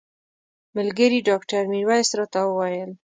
ملګري 0.77 1.19
ډاکټر 1.29 1.63
میرویس 1.71 2.09
راته 2.19 2.39
وویل. 2.45 2.91